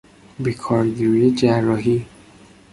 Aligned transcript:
به 0.39 0.53
کارگیری 0.53 1.31
جراحی 1.31 2.05